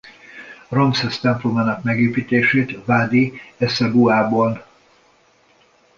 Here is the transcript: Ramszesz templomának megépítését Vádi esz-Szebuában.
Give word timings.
Ramszesz 0.69 1.19
templomának 1.19 1.83
megépítését 1.83 2.85
Vádi 2.85 3.41
esz-Szebuában. 3.57 4.63